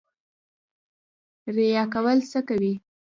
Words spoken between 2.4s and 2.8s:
کوي؟